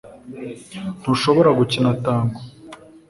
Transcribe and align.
Ntushobora 0.99 1.49
gukina 1.59 1.89
tango 2.03 2.39